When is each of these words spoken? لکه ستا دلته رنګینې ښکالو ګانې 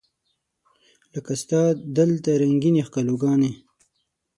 لکه 1.13 1.31
ستا 1.41 1.61
دلته 1.97 2.29
رنګینې 2.41 2.81
ښکالو 2.87 3.15
ګانې 3.23 3.51